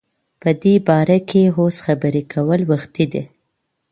په 0.41 0.49
دی 0.61 0.75
باره 0.87 1.17
کی 1.29 1.43
اوس 1.57 1.75
خبری 1.85 2.23
کول 2.33 2.61
وختی 2.71 3.05
دی 3.11 3.23